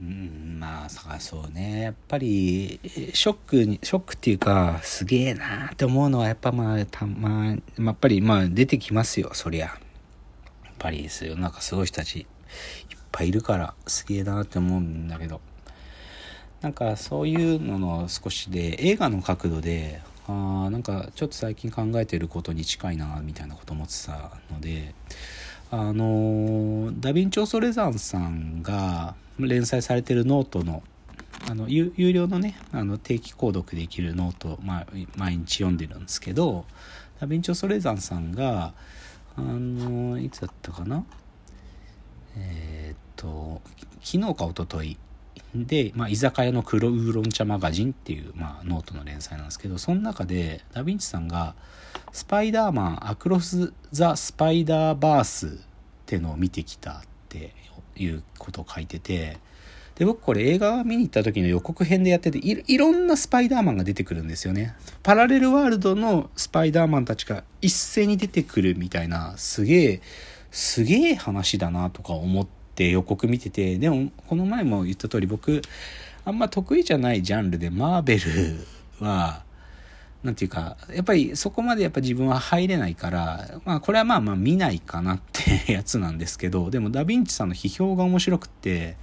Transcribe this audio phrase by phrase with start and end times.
[0.00, 1.82] うんまあそうね。
[1.82, 2.80] やっぱり
[3.12, 9.66] ショックにショックっていうかすげえなーって思うのはやっぱまあたまあやっぱりまあ出てきますよそりゃ。
[9.66, 9.72] や
[10.70, 12.26] っぱりですよなんかすごい人たちいっ
[13.12, 15.40] ぱいいるからすげえなーって思うんだけど。
[16.62, 24.94] なんかそういうのの少しで映画の角度であなんかちょっと最近考えてることに近いなみたいなこと思ってたので
[25.72, 30.82] あのダ・ヴィンチョーソ・レザンさんが連載されてるノートの
[31.48, 34.86] あの有料のねあの定期購読できる note、まあ、
[35.16, 36.66] 毎日読んでるんですけど
[37.20, 38.74] ダ・ヴィンチョーソ・レザンさんが
[39.36, 41.04] あのいつだったかな？
[42.36, 43.62] えー、っと
[44.02, 44.98] 昨日か一昨日
[45.54, 51.54] で、まあ、居酒屋の黒ウーロン茶マガジンっていう、まあ、ノートの連載なんですけどその中でダ・ヴィンチさんが
[52.12, 55.60] 「スパイダーマンアクロス・ザ・スパイダーバース」
[56.16, 56.94] ってのを見てきたっ
[57.28, 57.54] て
[57.96, 59.38] いうことを書いてて
[59.94, 64.74] で僕これ映画見に行った時の予告編でやってていろんなスパイダーマンが出てくるんですよね。
[65.02, 70.00] パラレルワールドのスパイダーマンたちが一斉に出てくるみたいなすげえ
[70.50, 75.60] すげえ話だなとか思って予告見ててでもこの前も言った通り僕
[76.24, 78.66] あんま得意じゃないジャンルでマーベル
[79.00, 79.44] は
[80.22, 88.96] 何て言うかやっぱりそこまでやっぱ自分は入れないからまあこれはまあまあ見ないかなって やつなんですけどでもダヴィンチさんの批評が面白くて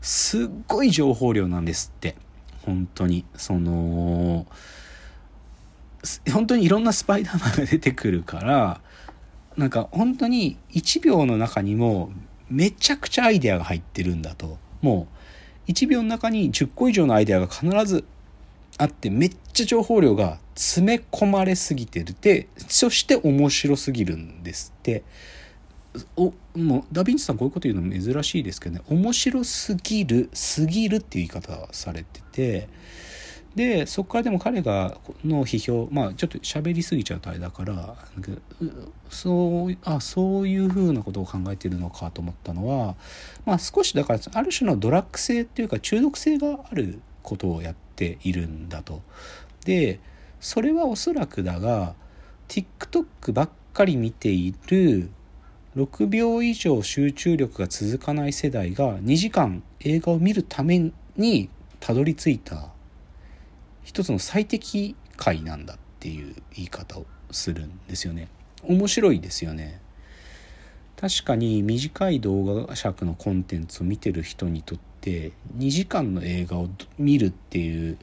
[0.00, 2.16] すっごい情報量なんですって。
[2.68, 3.24] 本当に。
[3.36, 4.46] その
[6.30, 8.80] 本当にいろんなスパイダーマンが出てくるから
[9.56, 12.12] なんか本当に1秒の中にも
[12.48, 14.58] めちゃくちゃアイデアが入ってるんだと。
[14.80, 15.08] も
[15.66, 18.04] う1秒の中に10個以上のアイデアが必ず
[18.76, 25.02] あってめっちゃ情報量が詰め込まれすぎてるでそして面白すぎるんですって。
[26.16, 28.82] おもうダ・ヴィンチさんこういうこと言うの珍しいですけどね。
[28.88, 32.68] 面白すぎるすぎるっていう言い方されてて。
[33.54, 37.96] でそこからでも彼がの批評まあちょっと喋りすぎちゃうとあれだから
[39.10, 42.94] そうあそういうふうなことを考えてるのかと思ったのは
[43.46, 49.02] まあ少しだからある種のドラッグ性っていうか中毒性があることをやってているんだと。
[49.64, 49.98] で
[50.40, 51.94] それはおそらくだが
[52.46, 55.10] TikTok ばっかり見ている
[55.76, 61.50] 6秒以上集中力が続かない世代が2時間映画を見るために
[61.80, 62.70] たどり着いた
[63.82, 68.28] 一つの最適解なんだっていう言い方をするんですよね。
[68.62, 69.80] 面白いですよね。
[71.00, 77.98] 確かに短い動画尺のコンテンツを見てる人にとって2時間の映画を見るっていう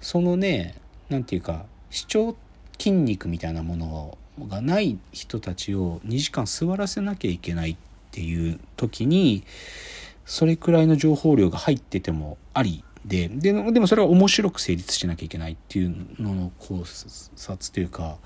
[0.00, 0.74] そのね
[1.08, 2.36] 何て言うか視聴
[2.78, 7.76] 筋肉みたいなものがない人たちを2時間座らせなきゃいけないっ
[8.12, 9.44] ていう時に
[10.24, 18.18] それくらいの情報量が入っててもありでででもそれは面白く成立しなきゃいけないっていうのの考察というか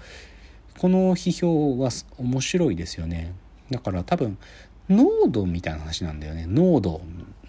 [0.78, 3.34] この批評は面白いですよね。
[3.70, 4.36] だから多分
[4.88, 6.46] 濃度みたいな話なんだよね。
[6.46, 7.00] 濃度。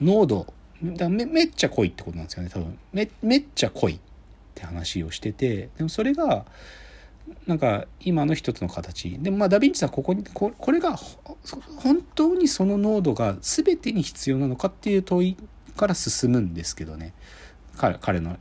[0.01, 0.47] 濃度。
[0.83, 2.77] だめめっちゃ濃いってことなんですよね多分。
[2.91, 3.99] めめっちゃ濃いっ
[4.53, 5.69] て話をしてて。
[5.77, 6.45] でもそれが
[7.47, 9.17] なんか今の一つの形。
[9.19, 10.97] でまあダ・ヴィンチさんここにここれが
[11.77, 15.37] 本当にその濃度が全てに必要なのかっていう問い
[15.77, 17.13] から進むんですけどね。
[17.77, 18.37] 彼彼の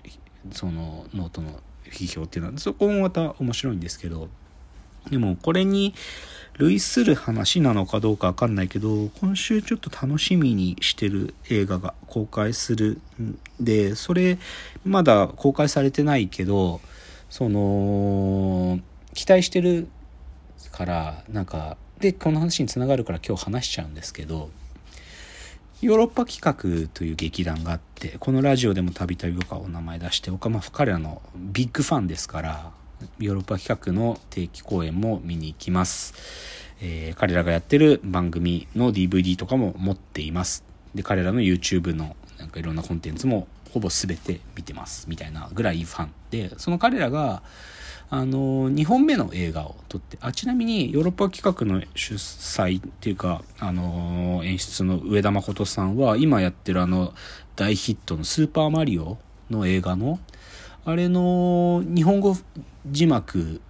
[0.51, 2.59] そのノートの批評っていうのは。
[2.59, 4.29] そこもまた面白いんですけど。
[5.11, 5.95] でもこれに
[6.63, 14.39] 類する話なのかどうかわかんないけど今週ちょっと楽しみにしてる映画が公開するんでそれ
[14.85, 16.81] まだ公開されてないけど
[17.29, 18.79] その
[19.15, 19.89] 期待してる
[20.71, 24.51] からなんかでこの話につながるから今日話しちゃうんですけど
[25.81, 32.71] ヨーロッパ企画という劇団があってこのラジオでもたびたび僕はお名前出して僕はまあ彼らのビッグファンですから
[33.19, 36.15] ヨーロッパ企画の定期公演も見に行きます、
[36.81, 40.65] えー、彼らがやってる番組の DVD とかも持っています。
[40.95, 45.09] で彼らの YouTube のなんかいろんなコンテンツもほぼ全て見てます。
[45.09, 47.43] みたいなぐらいファンでその彼らが
[48.15, 57.15] あの、2本目の映画を撮って、あ、ちなみにヨーロッパ企画の主催っていうか、あの、演出の上田誠さんは、今やってるあの、
[57.57, 59.17] 大ヒットのスーパーマリオ
[59.49, 60.21] の映画の、
[60.85, 62.37] あれの日本語
[62.91, 63.61] 字幕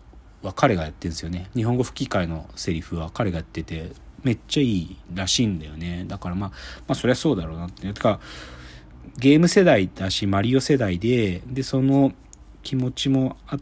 [0.43, 1.51] は彼がやってるんですよね。
[1.55, 3.93] 日本語吹き替えのセリフは彼がやってて、
[4.23, 6.05] めっちゃいいらしいんだよね。
[6.09, 6.57] だからまあ、ま
[6.89, 7.93] あそりゃそうだろうなって。
[7.93, 8.21] てか、
[9.19, 12.13] ゲーム世代だし、マリオ世代で、で、その
[12.63, 13.59] 気持ちもあ、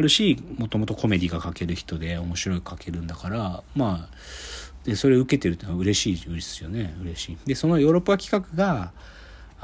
[0.00, 4.14] るしもともとコメディが書ける人で面白い書けるんだからまあ
[4.84, 8.92] でそれを受けてるってのは嬉しいですよね嬉しいでそのヨーロッパ企画が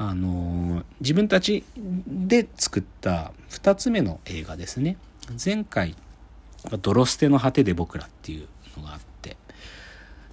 [0.01, 1.65] あの自分たち
[2.07, 4.95] で作った2つ目の映画ですね。
[5.43, 5.93] 前回
[6.81, 8.47] 「ドロステの果てで僕ら」っていう
[8.77, 9.35] のがあって。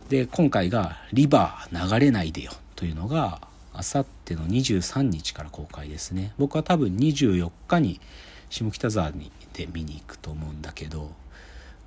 [0.09, 3.41] で今回が「リバー流れないでよ」というのが
[3.75, 6.33] あさっての23日から公開ですね。
[6.39, 8.01] 僕は多分24日に
[8.49, 11.11] 下北沢にで見に行くと思うんだけど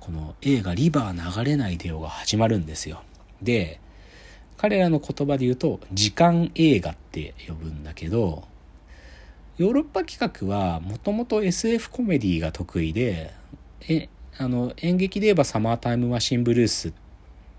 [0.00, 3.02] この映画「リバー流れないでよ」が始まるんですよ。
[3.40, 3.80] で
[4.60, 8.44] 彼らの言葉で言うと時間映画って呼ぶんだけど
[9.56, 13.32] ヨーロッパ企画はもともと SF コメディが得意で
[13.88, 16.92] えあの演劇で言えば「サマータイムマシンブルース」っ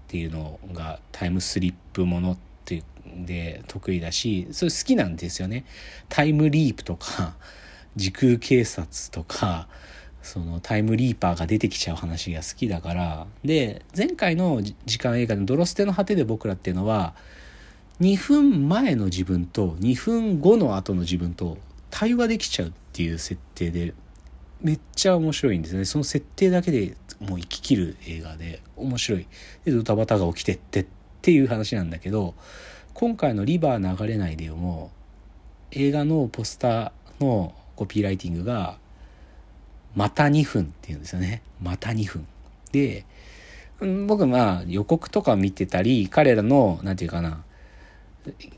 [0.10, 2.84] ていうのがタイムスリップものって
[3.26, 5.66] で得意だしそれ好きなんですよね。
[6.08, 7.36] タイムリープとか
[7.96, 9.68] 時空警察とか
[10.22, 13.28] そのタイムリーパーが出てきちゃう話が好きだから。
[13.44, 17.16] で前回の時間映画の「ドロステの果てで僕ら」っていうのは
[18.00, 21.58] 2分前の自分と2分後の後の自分と
[21.90, 23.94] 対話できちゃうっていう設定で
[24.62, 25.86] めっちゃ面白いんですね。
[25.86, 29.28] その設定だけでもう生ききる映画で面白い。
[29.66, 30.86] でドタバタが起きてってっ
[31.22, 32.36] ていう話なんだけど
[32.94, 34.92] 今回の「リバー流れないでよ」も
[35.72, 38.78] 映画のポスターのコピーライティングが
[39.96, 41.42] また2分っていうんですよね。
[41.62, 42.26] また2分。
[42.72, 43.06] で、
[44.08, 47.44] 僕まあ予告とか見てたり、彼らの、なんていうかな、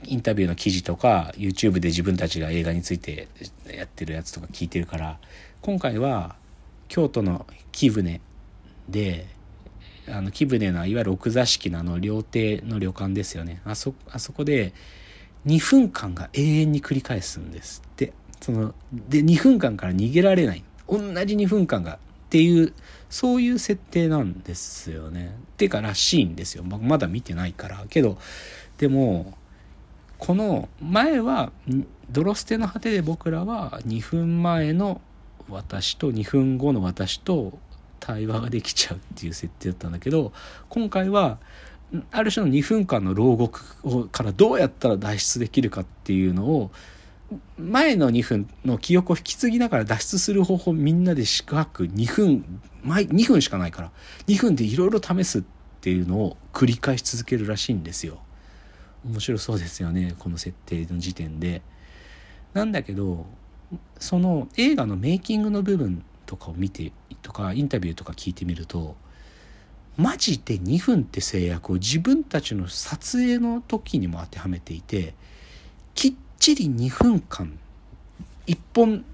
[0.03, 3.27] インタビューの記事とか、YouTube で自分たちが映画について
[3.65, 5.19] やってるやつとか聞いてるから、
[5.62, 6.35] 今回は
[6.88, 8.21] 京都の木舟
[8.89, 9.27] で、
[10.09, 13.62] あの木舟のいわゆる奥座敷のあの料亭の旅館ですよね。
[13.63, 14.74] あそ、あそこで
[15.45, 18.13] 2分間が永遠に繰り返すんですって。
[18.41, 20.63] その、で、2分間から逃げられない。
[20.88, 21.97] 同じ2分間がっ
[22.30, 22.74] ていう
[23.09, 25.35] そういう設定なんですよね。
[25.57, 26.63] てからしいんですよ。
[26.63, 27.85] まだ見てないから。
[27.89, 28.18] けど
[28.77, 29.38] でも
[30.18, 31.51] この前は
[32.09, 35.01] 「ドロステの果て」で僕らは2分前の
[35.50, 37.59] 私と2分後の私と
[38.00, 40.33] 対話ができちゃうっていう設定だったんだけど
[40.69, 41.38] 今回は
[42.12, 46.71] ある種の2分間の牢獄からどうやったら脱出できるかっていうのを
[47.57, 53.91] 前の2分の記憶を引き継ぎながら脱出する方法みんなで四角2分前2分しかないから
[54.27, 55.44] 2分でいろいろ試すっ
[55.81, 58.19] ていうのを繰り返し続けるらしいんですよ。
[59.06, 61.62] 面白そうですよねこの設定の時点で。
[62.53, 63.25] なんだけど
[64.00, 66.91] その映画のメイキングの部分とかを見て
[67.21, 68.95] とかインタビューとか聞いてみると
[69.97, 75.13] マジで2分って制約を自分たちの撮影の時にも当てはめていて
[75.94, 77.57] きっちり2分間
[78.47, 79.06] 1本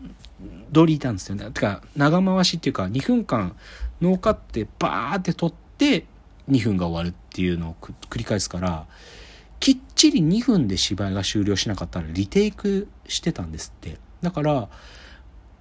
[0.72, 1.46] 撮りなんですよね。
[1.52, 3.56] てか長回しっていうか2分間
[4.02, 6.06] ノーカってバーって撮って
[6.50, 8.88] 2分が終わるっていうのを繰り返すから
[9.60, 13.98] きっちり2分で芝居が終了しなかったらリテイクしてたんですって。
[14.22, 14.70] だから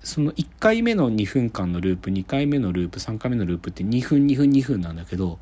[0.00, 5.38] その1回目の2分間のループ2回目のループ3回目のループって2分2分2分なんだけど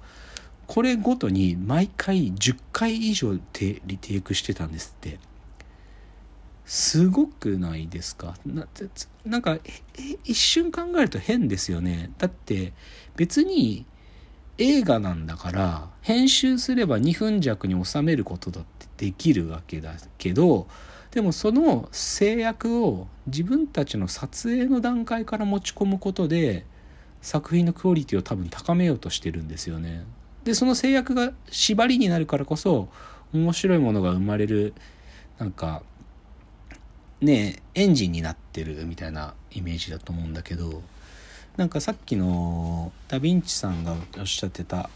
[0.67, 5.19] これごとに毎回10回以上でリテイクしてたんですって。
[6.67, 8.35] すごくないですか？
[9.25, 9.59] なんか
[10.25, 12.73] 一瞬考えると変ですよねだって
[13.17, 13.87] 別に
[14.59, 18.65] 映画なんだから編集すれば2分弱に収めることだっ
[18.97, 20.67] てできるわけだけど
[21.13, 26.67] でもその制約を自分たちの撮影の段階から持ち込むことで
[27.23, 30.05] 作品のクオリティを多分高めようとしてるんですよね。
[30.45, 32.89] でその制約が縛りになるからこそ
[33.33, 34.75] 面白いものが生まれる
[35.39, 35.83] なんか
[37.21, 40.83] ねエンジンになってるみたいなイメージだと思うんだけど
[41.57, 44.91] なんかさっきのダ・ヴィンチさんがおっしゃってた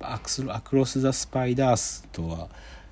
[0.00, 0.18] ア
[0.60, 2.48] クロス・ザ・スパイダースとは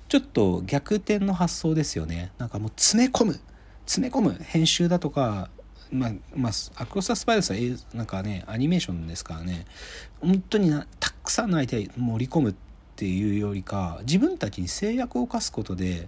[0.07, 2.31] ちょっと逆転の発想ですよね。
[2.37, 3.39] なんかもう詰め込む
[3.85, 5.49] 詰め込む編集だとか
[5.91, 9.65] まあ、まあ、アクロス・ザ・スパイダースはなんかねアニメーションですからね。
[10.21, 12.55] 本当になたくさんの相手盛り込むっ
[12.95, 16.07] ていうよりか自分たちに制約を課すことで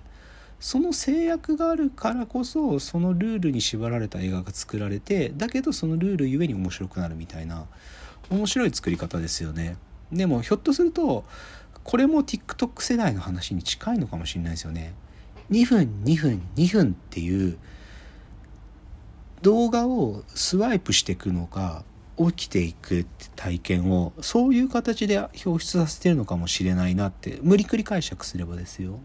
[0.60, 7.68] その制約があるからこそそのルールに縛られた映画が作られてだけどそのルールゆえに面白くなるみたいな
[8.30, 9.78] 面白い作り方ですよね。
[10.12, 11.26] でもひょっとすると
[11.84, 14.94] これも TikTok 世代の話に近いのかもしれないですよね。
[15.52, 17.58] 2分2分2分っていう
[19.44, 21.86] 動画をスワイプしていくのか
[22.18, 29.00] 起きていくって体験をそういう形で表出させてるのかもしれないなって無理くり解釈すればですよ。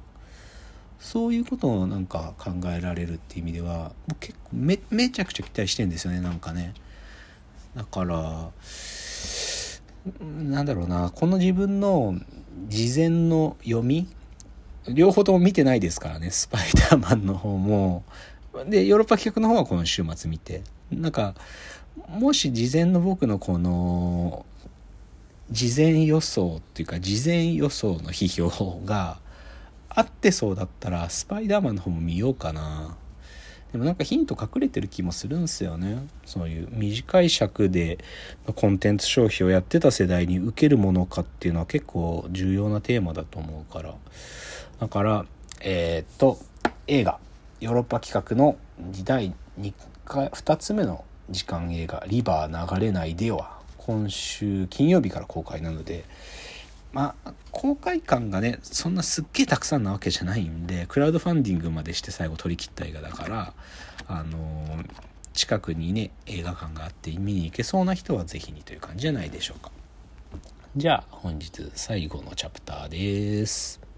[1.03, 6.73] そういうことをなんか考えられるっていう意味では結構めめちゃくちゃ期待してんですよねなんかね
[7.77, 8.51] だから
[10.21, 12.15] なんだろうなこの自分の
[12.69, 14.09] 事前の読み
[14.89, 18.05] 両方とも見てないですからね、スパイダーマンの方も。
[18.67, 20.63] で、ヨーロッパ企画の方はこの週末見て。
[20.91, 21.35] なんか、
[22.09, 24.45] もし事前の僕のこの、
[25.51, 29.19] 事前予想っていうか、事前予想の批評が
[29.95, 32.97] 合ってそうだったら、スパイダーマンの方も見ようかな。
[33.73, 36.07] でもなんかヒント隠れてる気もするんすよね。
[36.27, 37.99] そういう短い尺で
[38.55, 43.95] コンテンツ消費をやってた世代に受けるものかっていうのは結構重要なテーマだと思うから。
[44.79, 45.25] だから、
[45.61, 46.39] えー、っと、
[46.87, 47.19] 映画、
[47.61, 48.57] ヨーロッパ企画の
[49.05, 49.73] 第 2,
[50.05, 56.05] 回2つ目の時間映画「リバー流れないで」は今週金曜日から公開なので
[56.93, 63.55] まあ公開感がねそんなすっげえたくさんなわけじゃないんでクラウドファンディングまでして最後取り切った映画だから
[64.09, 64.85] あのー、
[65.33, 69.71] 近くにね映画館があって見に行けそうな人は是非にという感じじゃないでしょうか。
[70.75, 73.92] じゃあ本日最後のチャプターです。